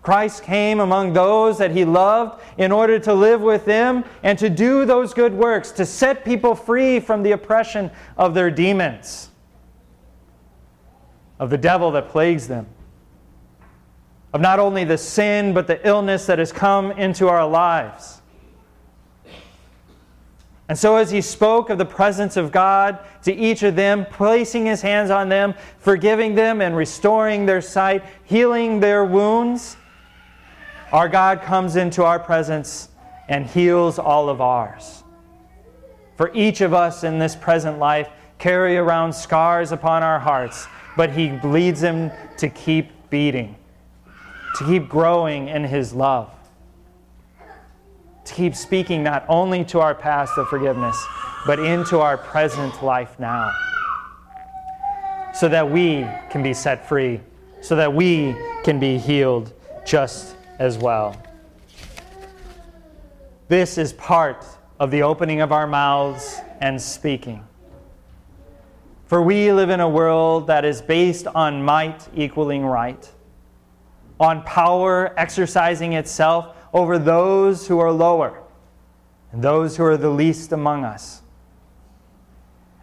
Christ 0.03 0.43
came 0.43 0.81
among 0.81 1.15
those 1.15 1.57
that 1.59 1.71
he 1.71 1.87
loved 1.87 2.43
in 2.59 2.71
order 2.71 2.99
to 2.99 3.15
live 3.15 3.41
with 3.41 3.65
them 3.65 4.05
and 4.23 4.39
to 4.39 4.51
do 4.51 4.85
those 4.85 5.15
good 5.15 5.33
works, 5.33 5.73
to 5.73 5.87
set 5.87 6.27
people 6.27 6.55
free 6.55 7.01
from 7.01 7.23
the 7.23 7.33
oppression 7.33 7.91
of 8.19 8.35
their 8.35 8.51
demons, 8.51 9.31
of 11.39 11.49
the 11.49 11.57
devil 11.57 11.91
that 11.93 12.11
plagues 12.11 12.47
them, 12.47 12.67
of 14.35 14.43
not 14.43 14.59
only 14.59 14.85
the 14.85 14.99
sin, 14.99 15.55
but 15.55 15.67
the 15.67 15.87
illness 15.89 16.27
that 16.27 16.39
has 16.39 16.53
come 16.53 16.91
into 16.93 17.29
our 17.29 17.49
lives. 17.49 18.21
And 20.69 20.79
so, 20.79 20.97
as 20.97 21.11
he 21.11 21.21
spoke 21.21 21.69
of 21.69 21.77
the 21.77 21.85
presence 21.85 22.37
of 22.39 22.51
God 22.51 22.99
to 23.25 23.35
each 23.35 23.63
of 23.63 23.77
them, 23.77 24.07
placing 24.11 24.65
his 24.65 24.81
hands 24.81 25.11
on 25.11 25.29
them, 25.29 25.55
forgiving 25.79 26.35
them, 26.35 26.63
and 26.63 26.75
restoring 26.75 27.45
their 27.45 27.61
sight, 27.61 28.03
healing 28.25 28.81
their 28.81 29.05
wounds, 29.05 29.77
our 30.91 31.09
God 31.09 31.43
comes 31.43 31.77
into 31.77 32.03
our 32.03 32.19
presence 32.19 32.89
and 33.29 33.47
heals 33.47 33.99
all 33.99 34.31
of 34.31 34.41
ours. 34.41 35.03
For 36.17 36.33
each 36.33 36.63
of 36.63 36.73
us 36.73 37.05
in 37.05 37.19
this 37.19 37.37
present 37.37 37.79
life 37.79 38.09
carry 38.39 38.79
around 38.79 39.13
scars 39.13 39.71
upon 39.71 40.03
our 40.03 40.19
hearts, 40.19 40.67
but 40.97 41.11
he 41.11 41.29
bleeds 41.29 41.81
them 41.81 42.11
to 42.39 42.49
keep 42.49 42.91
beating, 43.11 43.57
to 44.57 44.65
keep 44.65 44.89
growing 44.89 45.49
in 45.49 45.65
his 45.65 45.93
love 45.93 46.34
to 48.25 48.35
keep 48.35 48.55
speaking 48.55 49.03
not 49.03 49.25
only 49.29 49.65
to 49.67 49.81
our 49.81 49.95
past 49.95 50.37
of 50.39 50.49
forgiveness, 50.49 50.97
but 51.47 51.59
into 51.59 52.01
our 52.01 52.17
present 52.17 52.83
life 52.83 53.19
now. 53.19 53.53
So 55.35 55.49
that 55.49 55.69
we 55.69 56.07
can 56.31 56.43
be 56.43 56.55
set 56.55 56.89
free, 56.89 57.21
so 57.61 57.77
that 57.77 57.93
we 57.93 58.35
can 58.63 58.79
be 58.79 58.99
healed 58.99 59.53
just 59.85 60.37
as 60.59 60.79
well. 60.79 61.21
This 63.49 63.77
is 63.77 63.93
part 63.93 64.47
of 64.81 64.91
the 64.91 65.03
opening 65.03 65.41
of 65.41 65.53
our 65.53 65.67
mouths 65.67 66.41
and 66.61 66.81
speaking. 66.81 67.45
For 69.07 69.21
we 69.21 69.53
live 69.53 69.69
in 69.69 69.81
a 69.81 69.89
world 69.89 70.47
that 70.47 70.65
is 70.65 70.81
based 70.81 71.27
on 71.27 71.63
might 71.63 72.09
equaling 72.17 72.65
right, 72.65 73.11
on 74.19 74.43
power 74.45 75.13
exercising 75.19 75.93
itself 75.93 76.57
over 76.75 76.99
those 76.99 77.69
who 77.69 77.79
are 77.79 77.93
lower 77.93 78.43
and 79.31 79.43
those 79.43 79.77
who 79.77 79.85
are 79.85 79.97
the 79.97 80.11
least 80.11 80.51
among 80.51 80.85
us. 80.85 81.23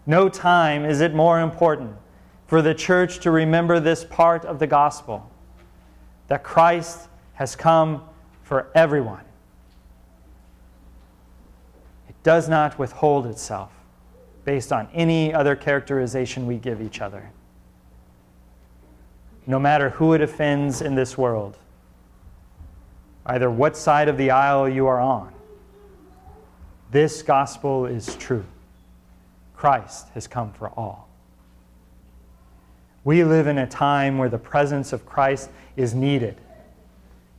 No 0.08 0.30
time 0.30 0.86
is 0.86 1.02
it 1.02 1.14
more 1.14 1.42
important 1.42 1.96
for 2.48 2.62
the 2.62 2.74
church 2.74 3.20
to 3.20 3.32
remember 3.32 3.80
this 3.80 4.04
part 4.06 4.46
of 4.46 4.60
the 4.60 4.68
gospel 4.68 5.30
that 6.28 6.44
Christ 6.44 7.10
has 7.34 7.56
come 7.56 8.04
for 8.44 8.72
everyone. 8.74 9.24
It 12.08 12.16
does 12.24 12.48
not 12.48 12.80
withhold 12.80 13.28
itself 13.28 13.72
based 14.46 14.72
on 14.72 14.88
any 14.94 15.34
other 15.34 15.56
characterization 15.56 16.48
we 16.48 16.58
give 16.58 16.82
each 16.82 17.02
other. 17.02 17.32
No 19.46 19.60
matter 19.60 19.90
who 19.92 20.14
it 20.14 20.22
offends 20.22 20.82
in 20.82 20.96
this 20.96 21.18
world, 21.18 21.58
either 23.26 23.50
what 23.50 23.78
side 23.78 24.08
of 24.08 24.18
the 24.18 24.32
aisle 24.32 24.68
you 24.68 24.88
are 24.88 25.00
on, 25.00 25.34
this 26.92 27.22
gospel 27.22 27.86
is 27.86 28.16
true. 28.16 28.46
Christ 29.56 30.08
has 30.14 30.28
come 30.28 30.52
for 30.54 30.70
all. 30.70 31.08
We 33.04 33.24
live 33.24 33.48
in 33.48 33.58
a 33.58 33.68
time 33.68 34.18
where 34.18 34.30
the 34.30 34.38
presence 34.38 34.94
of 34.94 35.06
Christ 35.06 35.50
is 35.76 35.94
needed. 35.94 36.36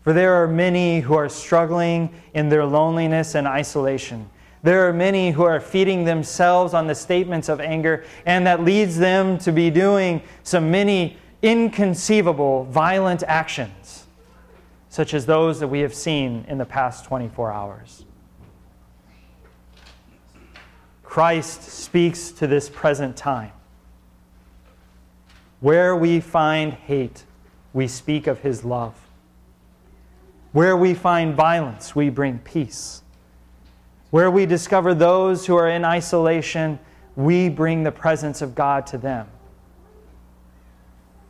For 0.02 0.12
there 0.12 0.34
are 0.42 0.48
many 0.48 1.00
who 1.00 1.14
are 1.14 1.28
struggling 1.28 2.10
in 2.34 2.48
their 2.48 2.64
loneliness 2.64 3.34
and 3.34 3.46
isolation. 3.46 4.28
There 4.62 4.88
are 4.88 4.92
many 4.92 5.30
who 5.30 5.42
are 5.42 5.60
feeding 5.60 6.04
themselves 6.04 6.74
on 6.74 6.86
the 6.86 6.94
statements 6.94 7.48
of 7.48 7.60
anger, 7.60 8.04
and 8.26 8.46
that 8.46 8.64
leads 8.64 8.96
them 8.96 9.38
to 9.38 9.52
be 9.52 9.70
doing 9.70 10.22
some 10.42 10.70
many 10.70 11.16
inconceivable 11.42 12.64
violent 12.64 13.22
actions, 13.26 14.01
such 14.92 15.14
as 15.14 15.25
those 15.25 15.58
that 15.58 15.68
we 15.68 15.80
have 15.80 15.94
seen 15.94 16.44
in 16.49 16.58
the 16.58 16.66
past 16.66 17.06
24 17.06 17.50
hours. 17.50 18.04
Christ 21.02 21.62
speaks 21.62 22.30
to 22.32 22.46
this 22.46 22.68
present 22.68 23.16
time. 23.16 23.52
Where 25.61 25.96
we 25.96 26.20
find 26.20 26.75
hate, 26.75 27.25
we 27.72 27.88
speak 27.88 28.26
of 28.26 28.40
his 28.40 28.66
love. 28.66 28.94
Where 30.52 30.76
we 30.76 30.92
find 30.92 31.34
violence, 31.34 31.96
we 31.96 32.11
bring 32.11 32.40
peace. 32.40 33.02
Where 34.11 34.30
we 34.30 34.44
discover 34.44 34.92
those 34.92 35.46
who 35.46 35.56
are 35.56 35.70
in 35.70 35.87
isolation, 35.87 36.78
we 37.16 37.49
bring 37.49 37.82
the 37.82 37.92
presence 37.92 38.42
of 38.42 38.54
God 38.54 38.87
to 38.88 38.99
them. 38.99 39.26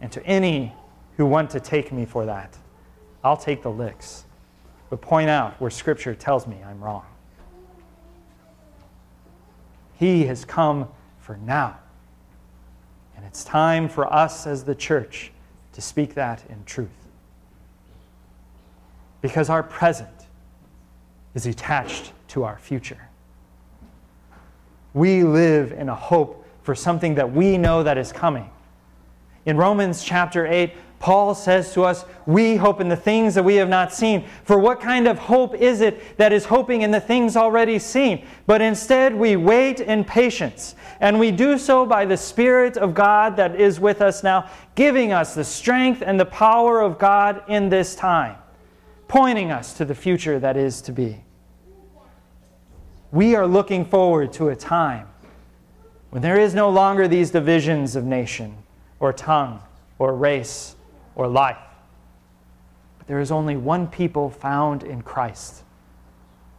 And 0.01 0.11
to 0.11 0.27
any 0.27 0.75
who 1.17 1.27
want 1.27 1.51
to 1.51 1.61
take 1.61 1.93
me 1.93 2.05
for 2.05 2.27
that, 2.27 2.59
I'll 3.25 3.37
take 3.37 3.63
the 3.63 3.71
licks, 3.71 4.25
but 4.91 5.01
point 5.01 5.31
out 5.31 5.61
where 5.61 5.71
Scripture 5.71 6.15
tells 6.15 6.47
me 6.47 6.57
I'm 6.65 6.83
wrong. 6.83 7.05
He 9.99 10.25
has 10.25 10.45
come 10.45 10.89
for 11.21 11.37
now. 11.37 11.79
And 13.17 13.25
it's 13.25 13.45
time 13.45 13.89
for 13.89 14.13
us 14.13 14.47
as 14.47 14.65
the 14.65 14.75
church 14.75 15.31
to 15.75 15.81
speak 15.81 16.15
that 16.15 16.43
in 16.49 16.65
truth. 16.65 16.91
Because 19.21 19.49
our 19.49 19.63
present 19.63 20.27
is 21.35 21.47
attached 21.47 22.13
to 22.29 22.43
our 22.43 22.59
future. 22.59 23.09
We 24.95 25.23
live 25.23 25.73
in 25.73 25.89
a 25.89 25.95
hope 25.95 26.45
for 26.63 26.75
something 26.75 27.15
that 27.15 27.33
we 27.33 27.57
know 27.57 27.83
that 27.83 27.97
is 27.97 28.13
coming. 28.13 28.51
In 29.47 29.57
Romans 29.57 30.05
chapter 30.05 30.47
8, 30.47 30.75
Paul 31.03 31.35
says 31.35 31.73
to 31.75 31.83
us, 31.83 32.05
We 32.27 32.55
hope 32.55 32.81
in 32.81 32.89
the 32.89 32.95
things 32.95 33.35
that 33.35 33.43
we 33.43 33.57
have 33.57 33.69
not 33.69 33.93
seen. 33.93 34.25
For 34.45 34.57
what 34.57 34.81
kind 34.81 35.09
of 35.09 35.19
hope 35.19 35.53
is 35.57 35.81
it 35.81 36.17
that 36.17 36.33
is 36.33 36.45
hoping 36.45 36.83
in 36.83 36.93
the 36.93 37.01
things 37.01 37.37
already 37.37 37.81
seen? 37.81 38.25
But 38.47 38.63
instead, 38.63 39.13
we 39.13 39.35
wait 39.35 39.81
in 39.81 40.05
patience. 40.05 40.77
And 41.01 41.19
we 41.19 41.33
do 41.33 41.59
so 41.59 41.85
by 41.85 42.05
the 42.05 42.17
Spirit 42.17 42.77
of 42.77 42.95
God 42.95 43.37
that 43.37 43.61
is 43.61 43.81
with 43.81 44.01
us 44.01 44.23
now, 44.23 44.49
giving 44.77 45.13
us 45.13 45.35
the 45.35 45.43
strength 45.43 46.05
and 46.07 46.21
the 46.21 46.25
power 46.25 46.81
of 46.81 47.01
God 47.01 47.43
in 47.49 47.69
this 47.69 47.97
time, 47.97 48.37
pointing 49.09 49.51
us 49.51 49.73
to 49.79 49.85
the 49.85 49.97
future 49.97 50.39
that 50.39 50.57
is 50.57 50.81
to 50.83 50.93
be. 50.93 51.25
We 53.11 53.35
are 53.35 53.49
looking 53.49 53.85
forward 53.85 54.33
to 54.35 54.51
a 54.51 54.57
time 54.57 55.09
when 56.11 56.23
there 56.23 56.39
is 56.39 56.55
no 56.55 56.71
longer 56.71 57.09
these 57.09 57.33
divisions 57.33 57.97
of 57.97 58.05
nation 58.05 58.57
or 59.01 59.13
tongue 59.13 59.61
or 59.99 60.15
race 60.15 60.77
or 61.15 61.27
life. 61.29 61.59
But 62.99 63.07
there 63.07 63.21
is 63.21 63.31
only 63.31 63.57
one 63.57 63.87
people 63.87 64.31
found 64.31 64.83
in 64.83 65.03
Christ. 65.03 65.63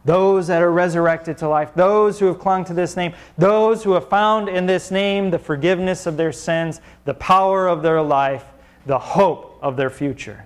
Those 0.04 0.48
that 0.48 0.60
are 0.62 0.70
resurrected 0.70 1.38
to 1.38 1.48
life, 1.48 1.72
those 1.74 2.18
who 2.18 2.26
have 2.26 2.38
clung 2.38 2.64
to 2.66 2.74
this 2.74 2.96
name, 2.96 3.14
those 3.38 3.82
who 3.82 3.92
have 3.92 4.08
found 4.10 4.50
in 4.50 4.66
this 4.66 4.90
name 4.90 5.30
the 5.30 5.38
forgiveness 5.38 6.04
of 6.04 6.18
their 6.18 6.32
sins, 6.32 6.82
the 7.06 7.14
power 7.14 7.66
of 7.66 7.82
their 7.82 8.02
life, 8.02 8.44
the 8.84 8.98
hope 8.98 9.58
of 9.62 9.76
their 9.76 9.88
future. 9.88 10.44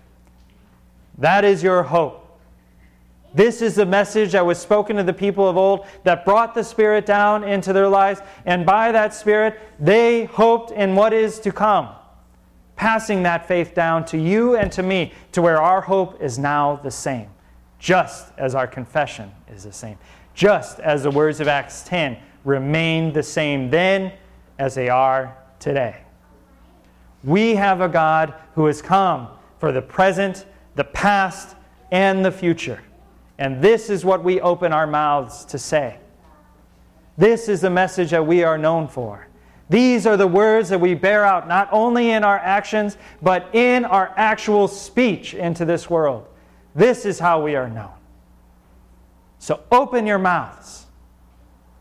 That 1.18 1.44
is 1.44 1.62
your 1.62 1.82
hope. 1.82 2.24
This 3.34 3.60
is 3.60 3.74
the 3.74 3.84
message 3.84 4.32
that 4.32 4.46
was 4.46 4.58
spoken 4.58 4.96
to 4.96 5.02
the 5.02 5.12
people 5.12 5.48
of 5.48 5.56
old 5.56 5.86
that 6.04 6.24
brought 6.24 6.54
the 6.54 6.62
Spirit 6.62 7.04
down 7.04 7.42
into 7.42 7.72
their 7.72 7.88
lives, 7.88 8.20
and 8.46 8.64
by 8.64 8.92
that 8.92 9.12
Spirit, 9.12 9.58
they 9.80 10.24
hoped 10.24 10.70
in 10.70 10.94
what 10.94 11.12
is 11.12 11.40
to 11.40 11.50
come 11.50 11.88
passing 12.78 13.24
that 13.24 13.46
faith 13.46 13.74
down 13.74 14.04
to 14.06 14.16
you 14.16 14.56
and 14.56 14.70
to 14.70 14.82
me 14.82 15.12
to 15.32 15.42
where 15.42 15.60
our 15.60 15.80
hope 15.80 16.22
is 16.22 16.38
now 16.38 16.76
the 16.76 16.90
same, 16.90 17.28
just 17.80 18.32
as 18.38 18.54
our 18.54 18.68
confession 18.68 19.30
is 19.48 19.64
the 19.64 19.72
same, 19.72 19.98
just 20.32 20.78
as 20.78 21.02
the 21.02 21.10
words 21.10 21.40
of 21.40 21.48
Acts 21.48 21.82
10 21.82 22.16
remain 22.44 23.12
the 23.12 23.22
same 23.22 23.68
then 23.68 24.12
as 24.58 24.76
they 24.76 24.88
are 24.88 25.36
today. 25.58 25.96
We 27.24 27.56
have 27.56 27.80
a 27.80 27.88
God 27.88 28.32
who 28.54 28.66
has 28.66 28.80
come 28.80 29.28
for 29.58 29.72
the 29.72 29.82
present, 29.82 30.46
the 30.76 30.84
past, 30.84 31.56
and 31.90 32.24
the 32.24 32.30
future. 32.30 32.80
And 33.38 33.60
this 33.60 33.90
is 33.90 34.04
what 34.04 34.22
we 34.22 34.40
open 34.40 34.72
our 34.72 34.86
mouths 34.86 35.44
to 35.46 35.58
say. 35.58 35.98
This 37.16 37.48
is 37.48 37.60
the 37.60 37.70
message 37.70 38.10
that 38.10 38.24
we 38.24 38.44
are 38.44 38.56
known 38.56 38.86
for. 38.86 39.27
These 39.70 40.06
are 40.06 40.16
the 40.16 40.26
words 40.26 40.70
that 40.70 40.80
we 40.80 40.94
bear 40.94 41.24
out 41.24 41.46
not 41.46 41.68
only 41.72 42.10
in 42.10 42.24
our 42.24 42.38
actions, 42.38 42.96
but 43.20 43.54
in 43.54 43.84
our 43.84 44.12
actual 44.16 44.66
speech 44.66 45.34
into 45.34 45.64
this 45.64 45.90
world. 45.90 46.26
This 46.74 47.04
is 47.04 47.18
how 47.18 47.42
we 47.42 47.54
are 47.54 47.68
known. 47.68 47.92
So 49.38 49.62
open 49.70 50.06
your 50.06 50.18
mouths. 50.18 50.86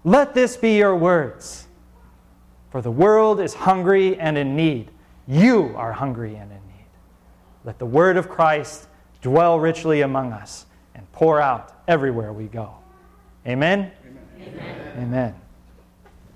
Let 0.03 0.33
this 0.33 0.57
be 0.57 0.77
your 0.77 0.95
words. 0.95 1.67
For 2.71 2.81
the 2.81 2.91
world 2.91 3.39
is 3.39 3.53
hungry 3.53 4.17
and 4.19 4.37
in 4.37 4.55
need. 4.55 4.91
You 5.27 5.73
are 5.75 5.93
hungry 5.93 6.35
and 6.35 6.51
in 6.51 6.57
need. 6.57 6.87
Let 7.63 7.79
the 7.79 7.85
word 7.85 8.17
of 8.17 8.29
Christ 8.29 8.87
dwell 9.21 9.59
richly 9.59 10.01
among 10.01 10.33
us 10.33 10.65
and 10.93 11.09
pour 11.11 11.41
out 11.41 11.81
everywhere 11.87 12.33
we 12.33 12.45
go. 12.45 12.73
Amen? 13.45 13.91
Amen. 14.39 14.93
Amen. 14.97 15.35